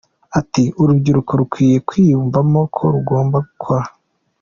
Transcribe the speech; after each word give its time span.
Ati 0.39 0.63
“Urubyiruko 0.81 1.31
rukwiye 1.39 1.77
kwiyumvamo 1.87 2.61
ko 2.75 2.83
rugomba 2.93 3.37
gukora 3.47 3.85